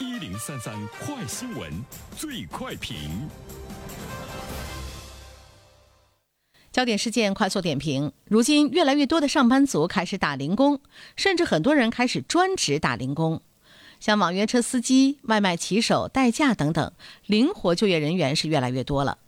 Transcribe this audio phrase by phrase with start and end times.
[0.00, 1.70] 一零三三快新闻，
[2.16, 3.28] 最快评。
[6.72, 10.80] 焦点事件快速点评：如今，越来越多的上班族开始打零工，
[11.16, 13.42] 甚至很多人开始专职打零工。
[13.98, 16.90] 像网约车司机、外卖骑手、代驾等等，
[17.26, 19.18] 灵活就业人员是越来越多了。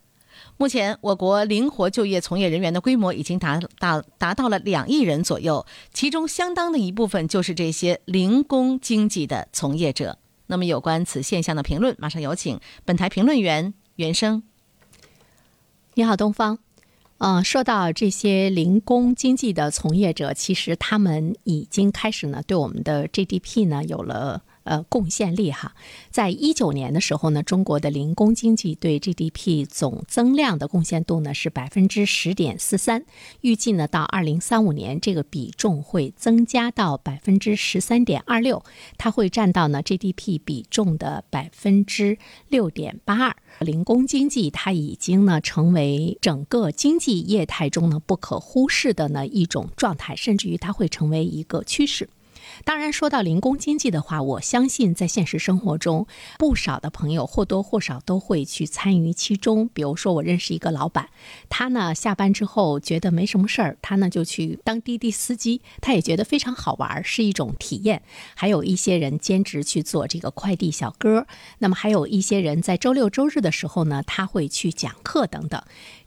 [0.57, 10.17] 目前，我国灵活就业从业人员的规模已经达达达到了两亿人左右，其中相当的一部分就是这些零工经济的从业者。
[10.53, 14.43] 那么，有关此现象的评论，马上有请本台评论员袁生。
[15.95, 16.59] 你好，东方。
[17.17, 24.43] 嗯，说到这些零工经济的从业者，其实他们已经开始呢，对我们的 GDP 呢有了。
[24.63, 25.75] 呃，贡献力哈，
[26.09, 33.03] 在一九年的时候呢，中国的零工经济对 GDP 总增量的贡献度呢是百分之十点四三，
[33.41, 38.63] 预计呢到二零三五年这个比重会增加到百分之十三点二六，
[38.97, 42.17] 它会占到呢 GDP 比重的百分之
[42.47, 43.35] 六点八二。
[43.59, 52.09] 零工经济它已经呢成为整个经济业态中呢不可忽视的呢一种状态，甚至于它会成为一个趋势。
[52.65, 59.69] 当然，说到零工经济的话，我相信在现实生活中，不少的朋友或多或少都会去参与其中。
[59.73, 61.09] 比如说，我认识一个老板，
[61.49, 68.03] 他呢下班之后觉得没什么事儿，他呢就去当滴滴司机，他也觉得非常好玩，是一种体验。
[68.35, 71.27] 还有一些人兼职去做这个快递小哥，
[71.59, 75.61] 那么还有一些人在周六周日的时候呢，他会去讲课等等。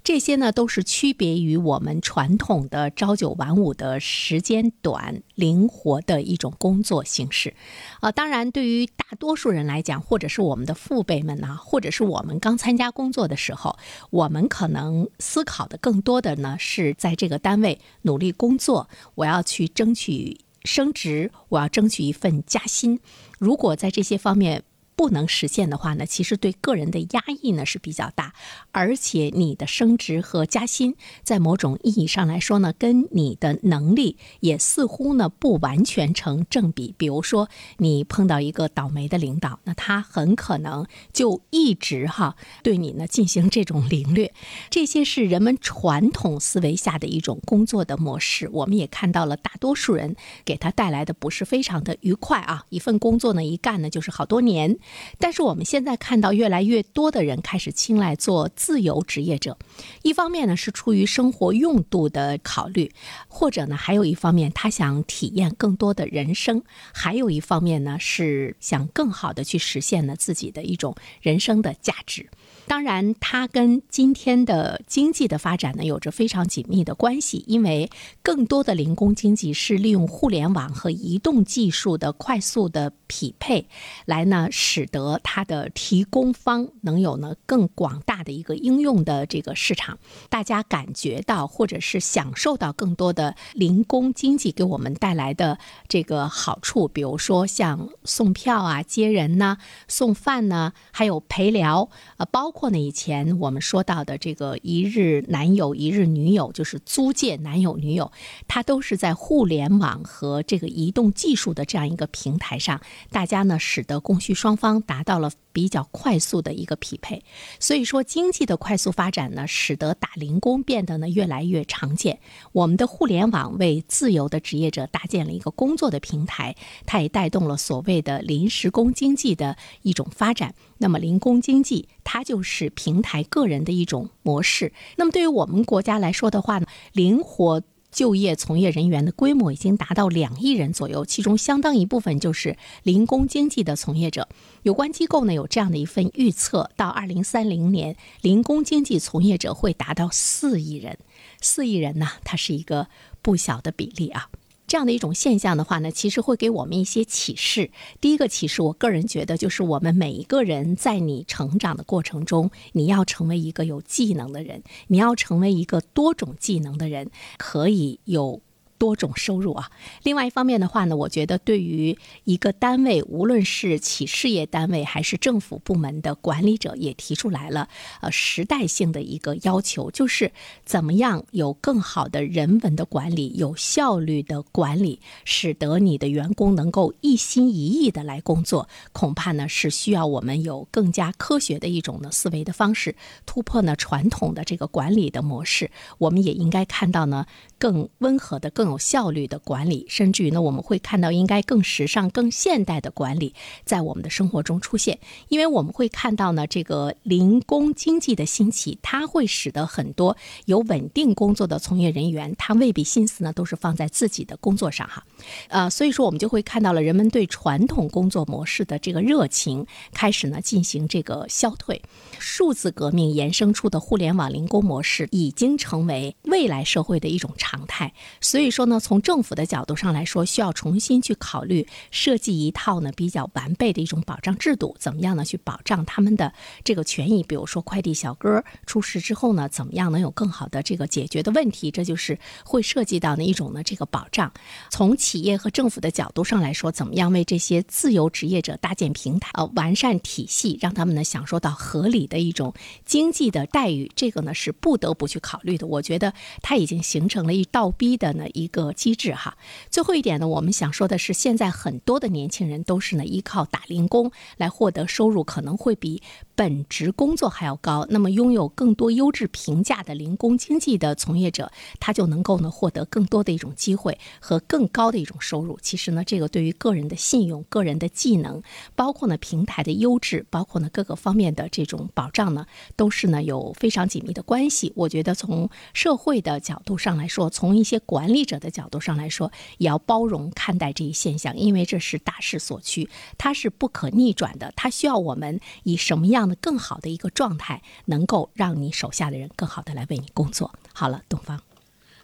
[0.07, 7.57] 这些呢，都是区别于我们传统的朝九晚五的时间短、灵活的一种工作形式。
[7.99, 13.77] 啊，当然，对于大多数人来讲，或者是我们的父辈们呢，或者是我们刚参加工作的时候，
[14.11, 23.01] 我们可能思考的更多的呢，是在这个单位努力工作，我要去争取升职，我要争取一份加薪。
[23.41, 24.63] 如果在这些方面，
[24.97, 28.33] 不能实现的话呢，其实对个人的压抑呢是比较大，
[28.73, 36.95] 而且你的升职和加薪，在某种意义上来说呢，跟你的能力也似乎呢不完全成正比。
[36.97, 44.33] 比如说，你碰到一个倒霉的领导，那他很可能就一直哈对你呢进行这种凌虐，
[44.71, 48.49] 这些是人们传统思维下的一种工作的模式。
[48.51, 54.79] 我们也看到了大多数人给他带来的不是非常的愉快啊，一份工作呢一干呢就是好多年。
[55.19, 59.57] 但是我们现在看到越来越多的人开始青睐做自由职业者，
[60.03, 62.91] 一方面呢是出于生活用度的考虑，
[63.29, 72.29] 或者呢还有一方面他想体验更多的人生，还有一方面呢是想更好的去实现呢自己的一种人生的价值。
[72.69, 77.89] 当然，它跟今天的经济的发展呢有着非常紧密的关系，因为
[78.23, 83.69] 更多的零工经济是利用互联网和移动技术的快速的匹配，
[84.05, 89.99] 来呢使得它的提供方能有呢更广大的一个应用的这个市场。
[90.29, 102.56] 大家感觉到或者是享受到更多的零工经济给我们带来的这个好处，比如说像送票啊、接人呐、送饭呢，还有陪聊，呃，包。
[102.59, 108.11] 括呢，以前我们说到的这个一日男友、一日女友，就是租借男友、女友，
[108.49, 112.81] 它都是在互联网和这个移动技术的这样一个平台上，
[113.11, 117.25] 大家呢使得供需双方达到了比较快速的一个匹配。
[117.59, 122.19] 所以说，经济的快速发展呢，使得打零工变得呢越来越常见。
[122.53, 130.55] 我们的互联网为自由的职业者搭建了一个工作的平台，它也带动了所谓的临时工经济的一种发展。
[130.77, 134.75] 那么，零工经济它就是平台个人的一种模式。
[134.97, 137.63] 那么，对于我们国家来说的话呢，灵活
[137.97, 144.29] 就业从业人员的规模已经达到两亿人左右，其中相当一部分就是零工经济的从业者。
[144.65, 150.99] 有关机构呢有这样的一份预测：到二零三零年，零工经济从业者会达到四亿人。
[151.41, 152.89] 四亿人呢，它是一个
[153.23, 154.29] 不小的比例啊。
[154.67, 157.71] 这样的一种现象的话呢，其实会给我们一些启示。
[158.01, 168.41] 第一个启示，我个人觉得就是我们每一个人在你成长的过程中，你要成为一个有技能的人，你要成为一个多种技能的人，可以有。
[168.79, 169.71] 多种收入啊。
[170.03, 177.69] 另外一方面的话呢，我觉得对于一个单位，无论是企事业单位还是政府部门的管理者，也提出来了
[178.01, 180.33] 呃时代性的一个要求，就是
[180.65, 188.69] 怎么样有更好的人文的管理，有效率的管理，使得你的员工能够一心一意的来工作。
[188.93, 192.95] 恐怕呢是需要我们有更加科学的一种呢思维的方式，
[193.25, 195.71] 突破呢传统的这个管理的模式。
[195.97, 197.25] 我们也应该看到呢
[197.59, 198.66] 更温和的更。
[198.67, 203.33] 更有效率的管理，甚至于呢，我们会看到应该更时尚、更现代的管理
[203.65, 204.99] 在我们的生活中出现。
[205.29, 210.17] 因为我们会看到呢，这个零工经济的兴起，它会使得很多
[210.47, 215.07] 有稳定工作的从业人员，他未必心思呢都是放在自己的工作上哈。
[215.47, 221.81] 呃，所以说我们就会看到了人们对传统工作模式的这个热情开始呢进行这个消退。
[222.19, 227.93] 数字革命衍生出的互联网零工模式已经成为未来社会的一种常态。
[228.21, 236.33] 所以说呢，从政府的角度上来说，需要重新去考虑设计一套呢比较完备的一种保障制度，怎么样呢去保障他们的
[236.65, 237.23] 这个权益？
[237.23, 241.71] 比如说快递小哥出事之后呢，怎么样能有更好的这个解决的问题？
[241.71, 244.33] 这就是会涉及到呢一种呢这个保障。
[244.71, 252.55] 从企业和政府的角度上来说，怎么样为这些自由职业者搭建平台，呃，完善体系，让他们呢享受到合理的一种
[252.87, 253.93] 经济的待遇？
[253.95, 255.67] 这个呢是不得不去考虑的。
[255.67, 259.37] 我觉得它已经形成了一倒逼的呢一一个机制哈。
[259.71, 266.01] 最后一点呢，我们想说的是，现在很多的年轻人都是呢依靠打零工来获得收入，可能会比
[266.37, 267.87] 本职工作还要高。
[267.91, 271.51] 那么拥有更多优质评价的零工经济的从业者，
[271.81, 275.59] 他就能够呢获得更多的一种机会和更高的一种收入。
[275.61, 278.41] 其实呢，这个对于个人的信用、个人的技能，
[278.77, 282.47] 包括呢平台的优质，包括呢各个方面的这种保障呢，
[282.77, 284.73] 都是呢有非常紧密的关系。
[284.77, 294.53] 我觉得从社会的角度上来说，从一些管理者者的角度上来说，也要包容看待这一现象，因为这是大势所趋，它是不可逆转的。
[294.55, 300.53] 它需要我们以什么样的更好的一个状态，能够让你手下的人更好的来为你工作。
[300.73, 301.41] 好了，东方，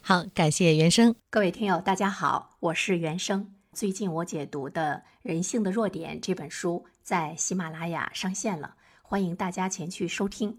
[0.01, 1.15] 好，感谢原生。
[1.31, 3.53] 各位听友，大家好，我是原生。
[3.73, 10.59] 最近我解读的《人性的弱点》这本书在喜马拉雅上线了，欢迎大家前去收听。